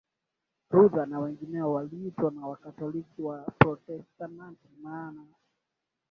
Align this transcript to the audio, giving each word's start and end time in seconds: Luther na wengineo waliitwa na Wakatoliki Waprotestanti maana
Luther 0.71 1.05
na 1.07 1.19
wengineo 1.19 1.73
waliitwa 1.73 2.31
na 2.31 2.47
Wakatoliki 2.47 3.21
Waprotestanti 3.21 4.67
maana 4.83 5.21